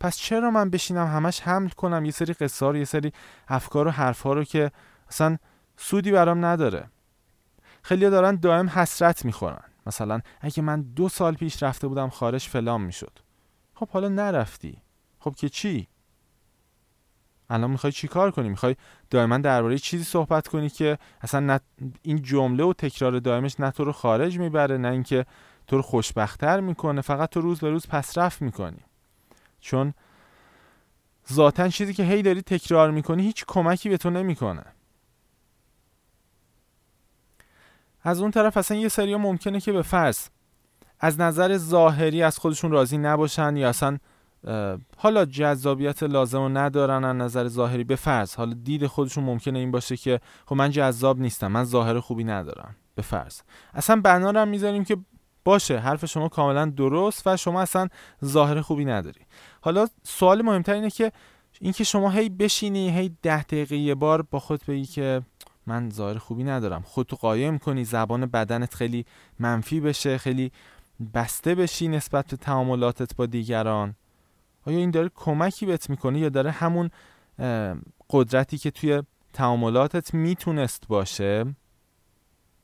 پس 0.00 0.16
چرا 0.16 0.50
من 0.50 0.70
بشینم 0.70 1.06
همش 1.06 1.40
حمل 1.40 1.68
کنم؟ 1.68 2.04
یه 2.04 2.10
سری 2.10 2.32
قصار 2.32 2.76
یه 2.76 2.84
سری 2.84 3.12
افکار 3.48 3.86
و 3.88 3.90
حرفها 3.90 4.32
رو 4.32 4.44
که 4.44 4.70
اصلا 5.08 5.36
سودی 5.76 6.12
برام 6.12 6.44
نداره. 6.44 6.88
خیلی 7.82 8.10
دارن 8.10 8.36
دائم 8.36 8.68
حسرت 8.68 9.24
می‌خورن. 9.24 9.67
مثلا 9.88 10.20
اگه 10.40 10.62
من 10.62 10.82
دو 10.82 11.08
سال 11.08 11.34
پیش 11.34 11.62
رفته 11.62 11.88
بودم 11.88 12.08
خارج 12.08 12.42
فلان 12.42 12.80
می‌شد. 12.80 13.18
خب 13.74 13.88
حالا 13.88 14.08
نرفتی. 14.08 14.82
خب 15.18 15.34
که 15.34 15.48
چی؟ 15.48 15.88
الان 17.50 17.70
می‌خوای 17.70 17.92
چی 17.92 18.08
کار 18.08 18.30
کنی؟ 18.30 18.48
می‌خوای 18.48 18.76
دائما 19.10 19.38
درباره 19.38 19.78
چیزی 19.78 20.04
صحبت 20.04 20.48
کنی 20.48 20.68
که 20.68 20.98
اصلا 21.20 21.58
این 22.02 22.22
جمله 22.22 22.64
و 22.64 22.72
تکرار 22.72 23.18
دائمش 23.18 23.60
نه 23.60 23.70
تو 23.70 23.84
رو 23.84 23.92
خارج 23.92 24.38
می‌بره 24.38 24.78
نه 24.78 24.88
اینکه 24.88 25.26
تو 25.66 25.76
رو 25.76 25.82
خوشبختتر 25.82 26.60
می‌کنه 26.60 27.00
فقط 27.00 27.30
تو 27.30 27.40
روز 27.40 27.60
به 27.60 27.70
روز 27.70 27.86
پسرفت 27.86 28.42
می‌کنی. 28.42 28.84
چون 29.60 29.94
ذاتا 31.32 31.68
چیزی 31.68 31.94
که 31.94 32.02
هی 32.02 32.22
داری 32.22 32.42
تکرار 32.42 32.90
می‌کنی 32.90 33.22
هیچ 33.22 33.44
کمکی 33.48 33.88
به 33.88 33.96
تو 33.96 34.10
نمی‌کنه. 34.10 34.64
از 38.08 38.20
اون 38.20 38.30
طرف 38.30 38.56
اصلا 38.56 38.76
یه 38.76 38.88
سری 38.88 39.16
ممکنه 39.16 39.60
که 39.60 39.72
به 39.72 39.82
فرض 39.82 40.28
از 41.00 41.20
نظر 41.20 41.56
ظاهری 41.56 42.22
از 42.22 42.38
خودشون 42.38 42.70
راضی 42.70 42.98
نباشن 42.98 43.56
یا 43.56 43.68
اصلا 43.68 43.98
حالا 44.96 45.24
جذابیت 45.24 46.02
لازم 46.02 46.38
رو 46.38 46.48
ندارن 46.48 47.04
از 47.04 47.16
نظر 47.16 47.48
ظاهری. 47.48 47.84
به 47.84 47.96
فرض 47.96 48.34
حالا 48.34 48.54
دید 48.64 48.86
خودشون 48.86 49.24
ممکنه 49.24 49.58
این 49.58 49.70
باشه 49.70 49.96
که 49.96 50.20
خب 50.46 50.56
من 50.56 50.70
جذاب 50.70 51.20
نیستم 51.20 51.46
من 51.46 51.64
ظاهر 51.64 52.00
خوبی 52.00 52.24
ندارم. 52.24 52.76
به 52.94 53.02
فرض. 53.02 53.40
اصلا 53.74 54.00
بنا 54.00 54.30
رو 54.30 54.46
می‌ذاریم 54.46 54.84
که 54.84 54.96
باشه 55.44 55.78
حرف 55.78 56.04
شما 56.04 56.28
کاملا 56.28 56.66
درست 56.66 57.26
و 57.26 57.36
شما 57.36 57.60
اصلا 57.60 57.88
ظاهر 58.24 58.60
خوبی 58.60 58.84
نداری. 58.84 59.20
حالا 59.60 59.86
سوال 60.02 60.42
مهمتر 60.42 60.72
اینه 60.72 60.90
که 60.90 61.12
اینکه 61.60 61.84
شما 61.84 62.10
هی 62.10 62.28
بشینی 62.28 62.90
هی 62.90 63.16
ده 63.22 63.42
دقیقه 63.42 63.76
یه 63.76 63.94
بار 63.94 64.22
با 64.22 64.38
خود 64.38 64.60
بگی 64.68 64.84
که 64.84 65.22
من 65.68 65.90
ظاهر 65.90 66.18
خوبی 66.18 66.44
ندارم. 66.44 66.82
خودتو 66.82 67.16
قایم 67.16 67.58
کنی 67.58 67.84
زبان 67.84 68.26
بدنت 68.26 68.74
خیلی 68.74 69.06
منفی 69.38 69.80
بشه 69.80 70.18
خیلی 70.18 70.52
بسته 71.14 71.54
بشی 71.54 71.88
نسبت 71.88 72.26
به 72.26 72.36
تعاملاتت 72.36 73.16
با 73.16 73.26
دیگران. 73.26 73.94
آیا 74.66 74.78
این 74.78 74.90
داره 74.90 75.10
کمکی 75.14 75.66
بهت 75.66 75.90
می‌کنه 75.90 76.18
یا 76.18 76.28
داره 76.28 76.50
همون 76.50 76.90
قدرتی 78.10 78.58
که 78.58 78.70
توی 78.70 79.02
تعاملاتت 79.32 80.14
می‌تونست 80.14 80.88
باشه 80.88 81.54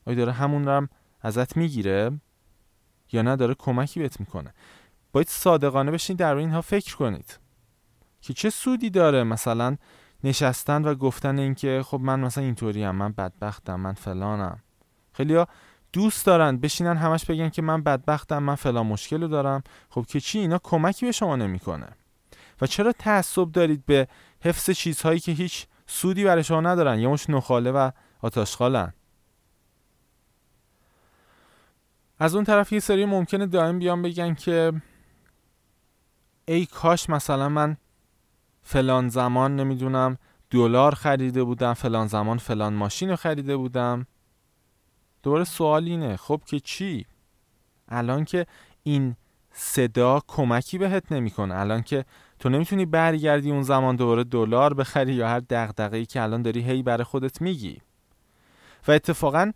آیا 0.05 0.17
داره 0.17 0.31
همون 0.31 0.65
رو 0.65 0.71
هم 0.71 0.89
ازت 1.21 1.57
می‌گیره 1.57 2.11
یا 3.11 3.21
نه؟ 3.21 3.35
داره 3.35 3.53
کمکی 3.53 3.99
بهت 3.99 4.19
می‌کنه. 4.19 4.53
باید 5.11 5.27
صادقانه 5.27 5.91
بشین 5.91 6.15
در 6.15 6.35
اینها 6.35 6.61
فکر 6.61 6.95
کنید. 6.95 7.39
که 8.21 8.33
چه 8.33 8.49
سودی 8.49 8.89
داره 8.89 9.23
مثلا 9.23 9.77
نشستن 10.25 10.83
و 10.85 10.95
گفتن 10.95 11.39
اینکه 11.39 11.83
خب 11.85 11.99
من 11.99 12.19
مثلا 12.19 12.43
اینطوری 12.43 12.83
هم 12.83 12.95
من 12.95 13.11
بدبختم 13.11 13.79
من 13.79 13.93
فلانم. 13.93 14.59
خیلیا 15.13 15.47
دوست 15.93 16.25
دارن 16.25 16.57
بشینن 16.57 16.97
همش 16.97 17.25
بگن 17.25 17.49
که 17.49 17.61
من 17.61 17.83
بدبختم 17.83 18.43
من 18.43 18.55
فلان 18.55 18.85
مشکل 18.85 19.21
رو 19.21 19.27
دارم. 19.27 19.63
خب 19.89 20.05
که 20.05 20.19
چی؟ 20.19 20.39
اینا 20.39 20.59
کمکی 20.63 21.05
به 21.05 21.11
شما 21.11 21.35
نمی‌کنه. 21.35 21.87
و 22.61 22.67
چرا 22.67 22.91
تعصب 22.91 23.51
دارید 23.51 23.85
به 23.85 24.07
حفظ 24.41 24.69
چیزهایی 24.69 25.19
که 25.19 25.31
هیچ 25.31 25.67
سودی 25.87 26.23
برای 26.23 26.43
شما 26.43 26.61
ندارن؟ 26.61 26.99
یه 26.99 27.07
مش 27.07 27.29
نخاله 27.29 27.71
و 27.71 27.91
آتاشخالن 28.21 28.93
از 32.19 32.35
اون 32.35 32.43
طرف 32.43 32.71
یه 32.71 32.79
سری 32.79 33.05
ممکنه 33.05 33.45
دائم 33.45 33.79
بیان 33.79 34.01
بگن 34.01 34.33
که 34.33 34.73
ای 36.45 36.65
کاش 36.65 37.09
مثلا 37.09 37.49
من 37.49 37.77
فلان 38.67 39.09
زمان 39.09 39.55
نمی‌دونم 39.55 40.17
دلار 40.49 40.95
خریده 40.95 41.43
بودم 41.43 41.73
فلان 41.73 42.07
زمان 42.07 42.37
فلان 42.37 42.73
ماشین 42.73 43.09
رو 43.09 43.15
خریده 43.15 43.57
بودم. 43.57 44.07
دوباره 45.23 45.43
سوال 45.43 45.85
اینه 45.85 46.17
خب 46.17 46.41
که 46.45 46.59
چی؟ 46.59 47.05
الان 47.87 48.25
که 48.25 48.45
این 48.83 49.15
صدا 49.51 50.21
کمکی 50.27 50.77
بهت 50.77 51.11
نمی‌کنه. 51.11 51.55
الان 51.55 51.81
که 51.81 52.05
تو 52.39 52.49
نمی‌تونی 52.49 52.85
برگردی 52.85 53.51
اون 53.51 53.63
زمان 53.63 53.95
دوباره 53.95 54.23
دلار 54.23 54.73
بخری 54.73 55.13
یا 55.13 55.27
هر 55.27 55.39
دغدغه‌ای 55.39 56.05
که 56.05 56.21
الان 56.21 56.41
داری 56.41 56.61
هی 56.61 56.83
برای 56.83 57.03
خودت 57.03 57.41
میگی. 57.41 57.81
و 58.87 58.91
اتفاقا 58.91 59.51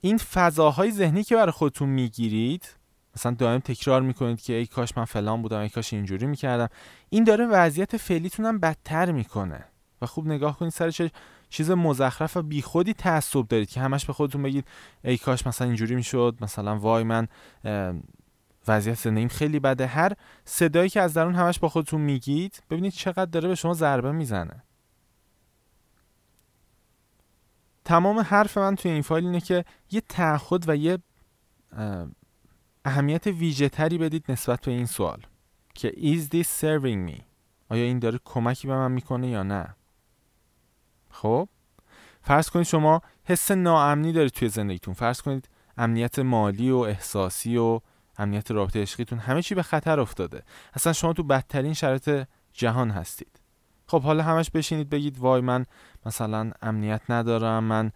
این 0.00 0.18
فضاهای 0.18 0.90
ذهنی 0.90 1.24
که 1.24 1.36
برای 1.36 1.52
خودتون 1.52 1.88
می‌گیرید 1.88 2.77
مثلا 3.18 3.32
دائم 3.32 3.58
تکرار 3.58 4.02
می‌کنید 4.02 4.40
که 4.40 4.52
ای 4.52 4.66
کاش 4.66 4.96
من 4.96 5.04
فلان 5.04 5.42
بودم 5.42 5.60
ای 5.60 5.68
کاش 5.68 5.92
اینجوری 5.92 6.26
می‌کردم. 6.26 6.68
این 7.10 7.24
داره 7.24 7.46
وضعیت 7.46 7.96
فعلیتون 7.96 8.46
هم 8.46 8.58
بدتر 8.58 9.12
می‌کنه. 9.12 9.64
و 10.02 10.06
خوب 10.06 10.26
نگاه 10.26 10.58
کنید 10.58 10.72
سر 10.72 10.90
چه 10.90 11.10
چیز 11.48 11.70
مزخرف 11.70 12.36
و 12.36 12.42
بیخودی 12.42 12.92
تعصب 12.92 13.48
دارید 13.48 13.68
که 13.68 13.80
همش 13.80 14.06
به 14.06 14.12
خودتون 14.12 14.42
بگید 14.42 14.68
ای 15.04 15.18
کاش 15.18 15.46
مثلا 15.46 15.66
اینجوری 15.66 15.94
می‌شد 15.94 16.36
مثلا 16.40 16.78
وای 16.78 17.04
من 17.04 17.28
وضعیت 18.68 18.98
زندگیم 18.98 19.28
خیلی 19.28 19.60
بده. 19.60 19.86
هر 19.86 20.12
صدایی 20.44 20.88
که 20.88 21.00
از 21.00 21.14
درون 21.14 21.34
همش 21.34 21.58
با 21.58 21.68
خودتون 21.68 22.00
میگید 22.00 22.62
ببینید 22.70 22.92
چقدر 22.92 23.24
داره 23.24 23.48
به 23.48 23.54
شما 23.54 23.74
ضربه 23.74 24.12
می‌زنه. 24.12 24.62
تمام 27.84 28.18
حرف 28.18 28.58
من 28.58 28.76
توی 28.76 28.90
این 28.90 29.02
فایل 29.02 29.26
اینه 29.26 29.40
که 29.40 29.64
یه 29.90 30.00
تعهد 30.00 30.68
و 30.68 30.76
یه 30.76 30.98
اهمیت 32.88 33.26
ویژه 33.26 33.68
تری 33.68 33.98
بدید 33.98 34.24
نسبت 34.28 34.60
به 34.60 34.72
این 34.72 34.86
سوال. 34.86 35.20
که 35.74 35.90
is 35.90 36.34
this 36.34 36.46
serving 36.60 37.10
me? 37.10 37.22
آیا 37.68 37.84
این 37.84 37.98
داره 37.98 38.20
کمکی 38.24 38.66
به 38.68 38.74
من 38.74 38.92
می‌کنه 38.92 39.28
یا 39.28 39.42
نه؟ 39.42 39.74
خب؟ 41.10 41.48
فرض 42.22 42.50
کنید 42.50 42.66
شما 42.66 43.02
حس 43.24 43.50
ناامنی 43.50 44.12
دارید 44.12 44.32
توی 44.32 44.48
زندگیتون. 44.48 44.94
فرض 44.94 45.22
کنید 45.22 45.48
امنیت 45.76 46.18
مالی 46.18 46.70
و 46.70 46.76
احساسی 46.76 47.56
و 47.56 47.80
امنیت 48.18 48.50
رابطه 48.50 48.82
عشقیتون 48.82 49.18
همه 49.18 49.42
چی 49.42 49.54
به 49.54 49.62
خطر 49.62 50.00
افتاده. 50.00 50.42
اصلا 50.74 50.92
شما 50.92 51.12
تو 51.12 51.22
بدترین 51.22 51.74
شرایط 51.74 52.26
جهان 52.52 52.90
هستید. 52.90 53.40
خب 53.86 54.02
حالا 54.02 54.22
همش 54.22 54.50
بشینید 54.50 54.90
بگید 54.90 55.18
وای 55.18 55.40
من 55.40 55.66
مثلا 56.06 56.50
امنیت 56.62 57.02
ندارم 57.08 57.64
من 57.64 57.92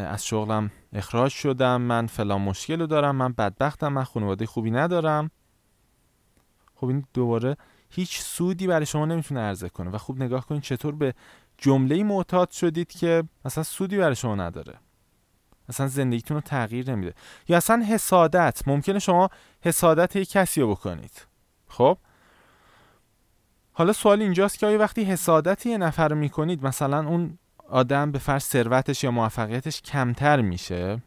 از 0.00 0.26
شغلم 0.26 0.70
اخراج 0.92 1.32
شدم. 1.32 1.80
من 1.80 2.06
فلان 2.06 2.40
مشکل 2.40 2.80
رو 2.80 2.86
دارم 2.86 3.16
من 3.16 3.32
بدبختم 3.32 3.88
من 3.88 4.04
خانواده 4.04 4.46
خوبی 4.46 4.70
ندارم. 4.70 5.30
خب 6.74 6.86
این 6.86 7.04
دوباره 7.14 7.56
هیچ 7.90 8.20
سودی 8.20 8.66
برای 8.66 8.86
شما 8.86 9.06
نمی‌تونه 9.06 9.40
عرضه 9.40 9.68
کنه. 9.68 9.90
و 9.90 9.98
خوب 9.98 10.22
نگاه 10.22 10.46
کنید 10.46 10.62
چطور 10.62 10.94
به 10.94 11.14
جمله 11.58 12.04
معتاد 12.04 12.50
شدید 12.50 12.88
که 12.88 13.24
اصلا 13.44 13.64
سودی 13.64 13.98
برای 13.98 14.16
شما 14.16 14.34
نداره. 14.34 14.74
اصلا 15.68 15.86
زندگیتون 15.86 16.34
رو 16.34 16.40
تغییر 16.40 16.90
نمیده. 16.90 17.14
یا 17.48 17.56
اصلا 17.56 17.84
حسادت. 17.88 18.62
ممکنه 18.66 18.98
شما 18.98 19.30
حسادت 19.60 20.16
یک 20.16 20.30
کسی 20.30 20.60
رو 20.60 20.70
بکنید. 20.70 21.26
خب؟ 21.68 21.98
حالا 23.72 23.92
سوال 23.92 24.22
اینجاست 24.22 24.58
که 24.58 24.66
آیا 24.66 24.78
وقتی 24.78 25.04
حسادت 25.04 25.66
یه 25.66 25.78
نفر 25.78 26.08
رو 26.08 26.16
می‌کنید 26.16 26.66
مثلا 26.66 27.08
اون 27.08 27.38
آدم 27.68 28.12
به 28.12 28.18
فرض 28.18 28.44
ثروتش 28.44 29.04
یا 29.04 29.10
موفقیتش 29.10 29.82
کمتر 29.82 30.40
میشه؟ 30.40 31.02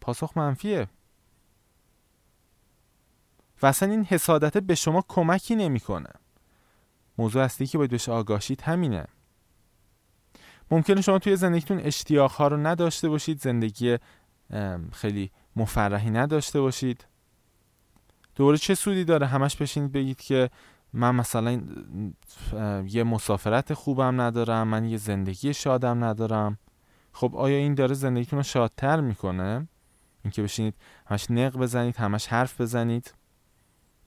پاسخ 0.00 0.36
منفیه. 0.36 0.88
و 3.62 3.66
اصلا 3.66 3.90
این 3.90 4.04
حسادت 4.04 4.58
به 4.58 4.74
شما 4.74 5.04
کمکی 5.08 5.56
نمی‌کنه. 5.56 6.10
موضوع 7.18 7.42
اصلی 7.42 7.66
که 7.66 7.78
باید 7.78 7.90
بهش 7.90 8.08
آگاهید 8.08 8.60
همینه. 8.60 9.06
ممکنه 10.70 11.00
شما 11.00 11.18
توی 11.18 11.36
زندگیتون 11.36 11.80
اشتیاق 11.80 12.30
ها 12.32 12.48
رو 12.48 12.56
نداشته 12.56 13.08
باشید 13.08 13.40
زندگی 13.40 13.98
خیلی 14.92 15.30
مفرحی 15.56 16.10
نداشته 16.10 16.60
باشید. 16.60 17.06
دوباره 18.34 18.58
چه 18.58 18.74
سودی 18.74 19.04
داره؟ 19.04 19.26
همش 19.26 19.56
بشینید 19.56 19.92
بگید 19.92 20.20
که 20.20 20.50
من 20.92 21.14
مثلا 21.14 21.62
یه 22.86 23.04
مسافرت 23.04 23.74
خوبم 23.74 24.20
ندارم 24.20 24.68
من 24.68 24.84
یه 24.84 24.96
زندگی 24.96 25.54
شادم 25.54 26.04
ندارم. 26.04 26.58
خب 27.12 27.36
آیا 27.36 27.56
این 27.56 27.74
داره 27.74 27.94
زندگیتون 27.94 28.38
رو 28.38 28.42
شادتر 28.42 29.00
می‌کنه؟ 29.00 29.68
اینکه 30.24 30.42
بشینید 30.42 30.74
همش 31.06 31.30
نق 31.30 31.56
بزنید 31.56 31.96
همش 31.96 32.26
حرف 32.26 32.60
بزنید. 32.60 33.14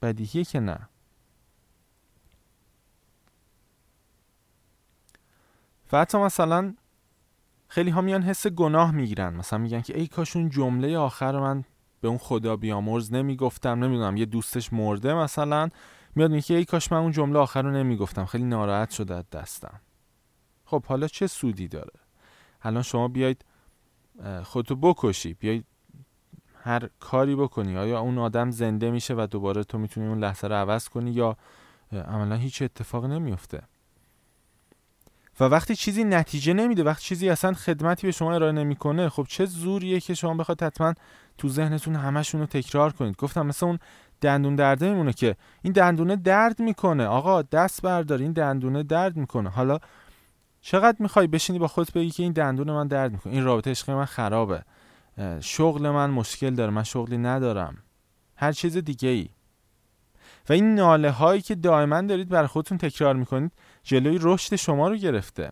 بدیهیه 0.02 0.44
که 0.44 0.60
نه. 0.60 0.90
و 5.92 5.98
حتی 5.98 6.18
مثلا 6.18 6.74
خیلی 7.68 7.90
ها 7.90 8.02
میان 8.02 8.24
حس 8.24 8.48
گناه 8.48 8.92
می‌گیرن. 8.92 9.36
مثلا 9.36 9.60
میگن 9.60 9.82
که 9.82 10.00
ای 10.00 10.08
کاش 10.08 10.36
اون 10.36 10.50
جمله 10.50 10.98
آخر 10.98 11.40
من 11.40 11.64
به 12.02 12.08
اون 12.08 12.18
خدا 12.18 12.56
بیامرز 12.56 13.14
نمی‌گفتم 13.14 13.84
نمی‌دونم 13.84 14.18
یه 14.18 14.26
دوستش 14.26 14.74
مرده 14.74 15.14
مثلا. 15.14 15.70
میاد 16.16 16.32
میگه 16.32 16.56
ای 16.56 16.66
کاش 16.66 16.92
من 16.92 16.98
اون 16.98 17.12
جمله 17.12 17.40
آخر 17.40 17.62
رو 17.62 17.72
نمی‌گفتم. 17.72 18.26
خیلی 18.26 18.44
ناراحت 18.44 18.92
شده 18.92 19.16
از 19.16 19.30
دستم. 19.30 19.82
خب 20.66 20.86
حالا 20.86 21.08
چه 21.08 21.28
سودی 21.28 21.68
داره؟ 21.68 21.94
الان 22.62 22.84
شما 22.84 23.08
بیاید 23.08 23.46
خودتو 24.44 24.76
بکشی. 24.76 25.34
بیاید 25.34 25.66
هر 26.64 26.90
کاری 27.00 27.36
بکنی. 27.36 27.78
آیا 27.78 28.00
اون 28.00 28.18
آدم 28.18 28.52
زنده 28.52 28.92
میشه 28.92 29.14
و 29.14 29.28
دوباره 29.32 29.64
تو 29.64 29.78
می‌تونی 29.78 30.08
اون 30.08 30.20
لحظه 30.20 30.48
رو 30.48 30.56
عوض 30.56 30.88
کنی 30.88 31.12
یا 31.12 31.38
عملا 31.92 32.36
هیچ 32.36 32.62
اتفاق 32.62 33.06
نمیفته؟ 33.06 33.62
و 35.40 35.44
وقتی 35.44 35.76
چیزی 35.76 36.04
نتیجه 36.04 36.54
نمیده 36.54 36.84
وقتی 36.84 37.04
چیزی 37.04 37.30
اصلا 37.30 37.54
خدمتی 37.54 38.08
به 38.08 38.12
شما 38.12 38.36
ارائه 38.36 38.52
نمی‌کنه 38.52 39.10
خب 39.10 39.26
چه 39.30 39.46
زوریه 39.46 40.00
که 40.00 40.14
شما 40.14 40.34
بخواد 40.34 40.64
حتما 40.64 40.94
تو 41.38 41.50
ذهنتون 41.50 41.96
همشون 41.96 42.42
رو 42.42 42.48
تکرار 42.48 42.94
کنید. 42.94 43.16
گفتم 43.16 43.46
مثل 43.46 43.66
اون 43.66 43.80
دندون 44.22 44.56
درده 44.56 44.90
میمونه 44.90 45.14
که 45.14 45.36
این 45.62 45.74
دندونه 45.74 46.16
درد 46.16 46.60
می‌کنه. 46.60 47.06
آقا 47.06 47.42
دست 47.42 47.82
بردار 47.82 48.20
این 48.20 48.32
دندونه 48.32 48.84
درد 48.84 49.18
می‌کنه. 49.18 49.50
حالا 49.50 49.80
چقدر 50.62 50.98
می‌خوای 51.00 51.28
بشینی 51.28 51.60
با 51.60 51.68
خودت 51.68 51.94
بگی 51.94 52.10
که 52.10 52.24
این 52.24 52.32
دندون 52.32 52.72
من 52.72 52.88
درد 52.88 53.12
می‌کنه؟ 53.12 53.34
این 53.34 53.44
رابطه 53.44 53.72
عشقی 53.72 53.94
من 53.94 54.06
خرابه. 54.06 54.64
شغل 55.40 55.90
من 55.90 56.10
مشکل 56.10 56.56
داره 56.56 56.72
من 56.72 56.84
شغلی 56.84 57.18
ندارم. 57.18 57.78
هر 58.36 58.52
چیز 58.52 58.78
دیگه 58.78 59.10
ای 59.10 59.30
و 60.50 60.54
این 60.54 60.76
ناله 60.76 61.12
هایی 61.12 61.42
که 61.42 61.56
دائما 61.56 62.02
دارید 62.02 62.30
برای 62.30 62.48
خودتون 62.48 62.78
تکرار 62.78 63.16
می‌کنید 63.16 63.52
جلوی 63.84 64.20
رشد 64.22 64.56
شما 64.56 64.88
رو 64.88 64.96
گرفته. 64.96 65.52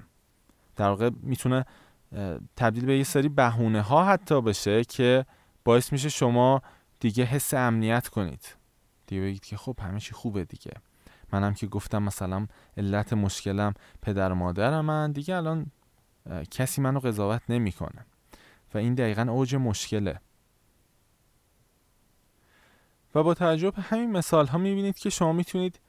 در 0.75 0.87
واقع 0.87 1.09
می‌تونه 1.21 1.65
تبدیل 2.55 2.85
به 2.85 2.97
یه 2.97 3.03
سری 3.03 3.29
بهونه 3.29 3.81
ها 3.81 4.05
حتی 4.05 4.41
بشه 4.41 4.83
که 4.83 5.25
باعث 5.63 5.91
میشه 5.91 6.09
شما 6.09 6.61
دیگه 7.03 7.23
حس 7.23 7.53
امنیت 7.53 8.07
کنید. 8.07 8.55
دیگه 9.07 9.21
بگید 9.21 9.45
که 9.45 9.57
خب 9.57 9.79
همه 9.79 9.99
چی 9.99 10.13
خوبه 10.13 10.45
دیگه. 10.45 10.71
منم 11.31 11.53
که 11.53 11.67
گفتم 11.67 12.03
مثلا 12.03 12.47
علت 12.77 13.13
مشکلم 13.13 13.73
پدر 14.01 14.31
و 14.31 14.35
مادرم 14.35 14.85
من 14.85 15.11
دیگه 15.11 15.35
الان 15.35 15.65
کسی 16.51 16.81
منو 16.81 16.99
قضاوت 16.99 17.41
نمی‌کنه. 17.49 18.05
و 18.73 18.77
این 18.77 18.93
دقیقا 18.95 19.21
اوج 19.21 19.55
مشکله. 19.55 20.19
و 23.15 23.23
با 23.23 23.33
توجه 23.33 23.71
به 23.71 23.81
همین 23.81 24.11
مثال 24.11 24.47
ها 24.47 24.57
می‌بینید 24.57 24.97
که 24.97 25.09
شما 25.09 25.33
می‌تونید 25.33 25.79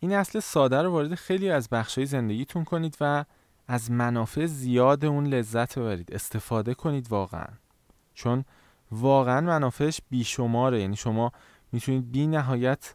این 0.00 0.12
اصل 0.12 0.40
ساده 0.40 0.82
رو 0.82 0.90
وارد 0.90 1.14
خیلی 1.14 1.50
از 1.50 1.68
بخشای 1.68 2.06
زندگیتون 2.06 2.64
کنید 2.64 2.96
و 3.00 3.24
از 3.68 3.90
منافع 3.90 4.46
زیاد 4.46 5.04
اون 5.04 5.26
لذت 5.26 5.78
ببرید. 5.78 6.14
استفاده 6.14 6.74
کنید 6.74 7.12
واقعا. 7.12 7.48
چون 8.14 8.44
واقعا 8.90 9.40
منافعش 9.40 10.00
بیشماره. 10.10 10.80
یعنی 10.80 10.96
شما 10.96 11.32
می‌تونید 11.72 12.12
بی 12.12 12.26
نهایت 12.26 12.94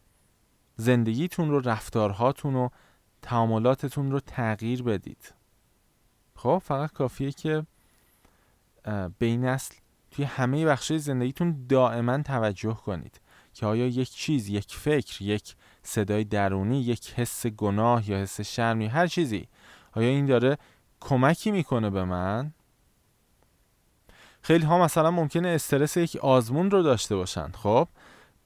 زندگیتون 0.76 1.50
رو 1.50 1.60
رفتارهاتون 1.60 2.54
رو 2.54 2.70
تعاملاتتون 3.22 4.10
رو 4.10 4.20
تغییر 4.20 4.82
بدید. 4.82 5.34
خب 6.36 6.62
فقط 6.64 6.92
کافیه 6.92 7.32
که 7.32 7.66
به 9.18 9.26
این 9.26 9.44
اصل 9.44 9.74
توی 10.10 10.24
همه 10.24 10.66
بخش 10.66 10.92
زندگیتون 10.92 11.66
دائما 11.68 12.22
توجه 12.22 12.74
کنید 12.74 13.20
که 13.54 13.66
آیا 13.66 13.86
یک 13.86 14.10
چیز 14.10 14.48
یک 14.48 14.74
فکر 14.74 15.22
یک 15.22 15.56
صدای 15.82 16.24
درونی 16.24 16.80
یک 16.80 17.12
حس 17.12 17.46
گناه 17.46 18.10
یا 18.10 18.16
حس 18.16 18.40
شرمی 18.40 18.86
هر 18.86 19.06
چیزی 19.06 19.48
آیا 19.92 20.08
این 20.08 20.26
داره 20.26 20.58
کمکی 21.00 21.50
می‌کنه 21.50 21.90
به 21.90 22.04
من؟ 22.04 22.52
خیلی 24.44 24.64
ها 24.64 24.78
مثلا 24.78 25.10
ممکنه 25.10 25.48
استرس 25.48 25.96
یک 25.96 26.16
آزمون 26.16 26.70
رو 26.70 26.82
داشته 26.82 27.16
باشن. 27.16 27.52
خب؟ 27.52 27.88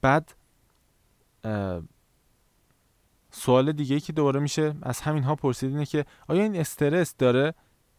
بعد 0.00 0.34
سوال 3.30 3.72
دیگه 3.72 4.00
که 4.00 4.12
دوباره 4.12 4.40
میشه 4.40 4.74
از 4.82 5.00
همین 5.00 5.22
ها 5.22 5.34
پرسید 5.34 5.70
اینه 5.70 5.86
که 5.86 6.04
آیا 6.28 6.42
این 6.42 6.56
استرس 6.56 7.14
داره 7.18 7.54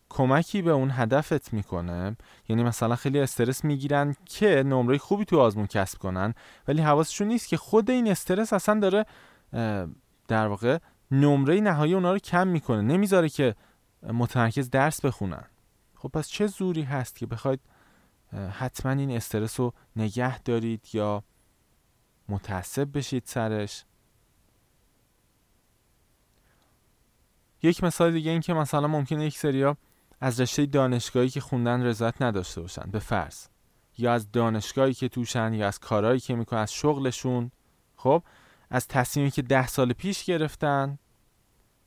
کمکی 0.09 0.61
به 0.61 0.71
اون 0.71 0.91
هدفت 0.91 1.53
می‌کنه؟ 1.53 2.17
یعنی 2.49 2.63
مثلا 2.63 2.95
خیلی 2.95 3.19
استرس 3.19 3.63
می‌گیرن 3.65 4.15
که 4.25 4.63
نمره 4.63 4.97
خوبی 4.97 5.25
تو 5.25 5.39
آزمون 5.39 5.67
کسب 5.67 5.97
کنن 5.97 6.33
ولی 6.67 6.81
حواسشون 6.81 7.27
نیست 7.27 7.47
که 7.47 7.57
خود 7.57 7.91
این 7.91 8.11
استرس 8.11 8.53
اصلا 8.53 8.79
داره 8.79 9.05
در 10.27 10.47
واقع 10.47 10.77
نمره 11.11 11.61
نهایی 11.61 11.93
اونا 11.93 12.11
رو 12.11 12.19
کم 12.19 12.47
می‌کنه. 12.47 12.81
نمی‌ذاره 12.81 13.29
که 13.29 13.55
متمرکز 14.13 14.69
درس 14.69 15.01
بخونن. 15.05 15.43
خب 15.95 16.09
پس 16.09 16.27
چه 16.27 16.47
زوری 16.47 16.81
هست 16.81 17.15
که 17.15 17.25
بخواید 17.25 17.59
حتما 18.51 18.91
این 18.91 19.11
استرس 19.11 19.59
رو 19.59 19.73
نگه 19.95 20.39
دارید 20.39 20.87
یا 20.93 21.23
متعصب 22.29 22.97
بشید 22.97 23.23
سرش. 23.25 23.85
یک 27.63 27.83
مثال 27.83 28.11
دیگه 28.11 28.31
این 28.31 28.41
که 28.41 28.53
مثلا 28.53 28.87
ممکنه 28.87 29.25
یک 29.25 29.37
سریا 29.37 29.77
از 30.21 30.39
رشته 30.39 30.65
دانشگاهی 30.65 31.29
که 31.29 31.41
خوندن 31.41 31.83
رضایت 31.83 32.21
نداشته 32.21 32.61
باشن 32.61 32.91
به 32.91 32.99
فرض. 32.99 33.47
یا 33.97 34.13
از 34.13 34.31
دانشگاهی 34.31 34.93
که 34.93 35.09
توشن 35.09 35.53
یا 35.53 35.67
از 35.67 35.79
کارهایی 35.79 36.19
که 36.19 36.35
می‌کنن 36.35 36.59
از 36.59 36.73
شغلشون. 36.73 37.51
خب 37.95 38.23
از 38.69 38.87
تصمیمی 38.87 39.31
که 39.31 39.41
ده 39.41 39.67
سال 39.67 39.93
پیش 39.93 40.23
گرفتن 40.23 40.99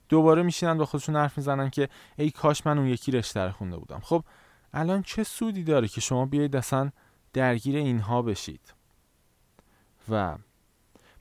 دوباره 0.08 0.42
میشینن 0.42 0.78
با 0.78 0.86
خودشون 0.86 1.16
حرف 1.16 1.38
می‌زنن 1.38 1.70
که 1.70 1.88
ای 2.16 2.30
کاش 2.30 2.66
من 2.66 2.78
اون 2.78 2.86
یکی 2.86 3.12
رشته 3.12 3.40
رو 3.40 3.52
خونده 3.52 3.76
بودم. 3.76 4.00
خب 4.00 4.24
الان 4.72 5.02
چه 5.02 5.24
سودی 5.24 5.64
داره 5.64 5.88
که 5.88 6.00
شما 6.00 6.26
بیایید 6.26 6.56
اصلا 6.56 6.90
درگیر 7.32 7.76
اینها 7.76 8.22
بشید؟ 8.22 8.74
و 10.10 10.38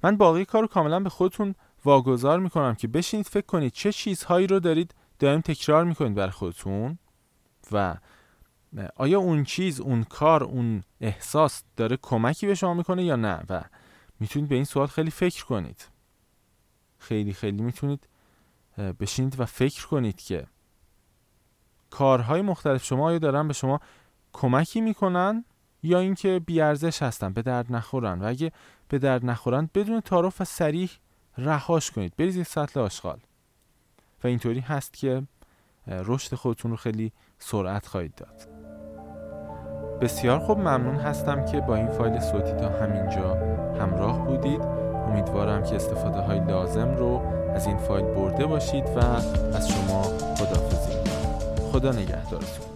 من 0.04 0.18
باقی 0.18 0.46
کار 0.46 0.62
رو 0.62 0.68
کاملا 0.68 1.00
به 1.00 1.10
خودتون 1.10 1.56
واگذار 1.86 2.40
می‌کنم 2.40 2.76
که 2.76 2.88
بشینید 2.88 3.28
فکر 3.28 3.46
کنید 3.46 3.72
چه 3.72 3.92
چیزهایی 3.92 4.48
رو 4.48 4.60
دارید 4.60 4.96
دائم 5.20 5.42
تکرار 5.42 5.84
می‌کنید 5.84 6.14
برای 6.14 6.32
خودتون 6.32 6.98
و 7.72 7.96
آیا 8.96 9.20
اون 9.20 9.44
چیز 9.44 9.80
اون 9.80 10.04
کار 10.04 10.44
اون 10.44 10.84
احساس 11.02 11.64
داره 11.78 11.98
کمکی 12.02 12.48
به 12.48 12.56
شما 12.56 12.74
می‌کنه 12.74 13.04
یا 13.04 13.16
نه؟ 13.16 13.44
و 13.50 13.64
می‌تونید 14.20 14.50
به 14.50 14.56
این 14.56 14.64
سوال 14.64 14.88
خیلی 14.88 15.12
فکر 15.12 15.46
کنید. 15.46 15.88
خیلی 16.98 17.34
خیلی 17.34 17.62
می‌تونید 17.62 18.08
بشینید 18.78 19.40
و 19.40 19.46
فکر 19.46 19.88
کنید 19.88 20.22
که 20.22 20.48
کارهای 21.92 22.42
مختلف 22.42 22.84
شما 22.84 23.08
آیا 23.08 23.18
دارن 23.18 23.48
به 23.48 23.54
شما 23.54 23.80
کمکی 24.34 24.82
می‌کنن 24.82 25.46
یا 25.84 26.00
اینکه 26.00 26.42
بیارزش 26.46 27.02
هستن 27.02 27.34
به 27.34 27.42
درد 27.42 27.74
نخورن؟ 27.74 28.22
و 28.22 28.28
اگه 28.28 28.52
به 28.88 29.00
درد 29.00 29.26
نخورن 29.26 29.70
بدون 29.74 30.02
تعارف 30.02 30.42
و 30.42 30.44
سریح 30.44 30.92
رهاش 31.38 31.92
کنید. 31.92 32.14
بریزید 32.18 32.46
سطل 32.46 32.80
آشغال. 32.80 33.20
و 34.24 34.28
اینطوری 34.28 34.60
هست 34.60 34.94
که 34.94 35.24
رشد 35.88 36.36
خودتون 36.36 36.72
رو 36.72 36.78
خیلی 36.78 37.12
سرعت 37.40 37.88
خواهید 37.88 38.16
داد. 38.16 38.48
بسیار 40.02 40.40
خوب 40.40 40.60
ممنون 40.60 40.96
هستم 40.96 41.46
که 41.46 41.62
با 41.62 41.76
این 41.76 41.88
فایل 41.88 42.20
صوتی 42.20 42.52
تا 42.52 42.70
همینجا 42.70 43.36
همراه 43.82 44.26
بودید. 44.26 44.62
امیدوارم 45.08 45.64
که 45.64 45.76
استفاده 45.76 46.20
های 46.20 46.40
لازم 46.40 46.96
رو 46.96 47.22
از 47.56 47.68
این 47.68 47.78
فایل 47.78 48.06
برده 48.06 48.46
باشید 48.46 48.86
و 48.86 49.00
از 49.56 49.70
شما 49.70 50.04
خدافزی 50.04 51.01
خدا 51.72 51.92
نگهدارتون 51.92 52.71